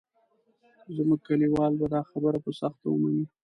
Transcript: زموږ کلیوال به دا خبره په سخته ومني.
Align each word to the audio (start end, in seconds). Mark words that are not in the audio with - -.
زموږ 0.95 1.19
کلیوال 1.27 1.73
به 1.79 1.85
دا 1.93 2.01
خبره 2.09 2.37
په 2.45 2.51
سخته 2.61 2.85
ومني. 2.89 3.25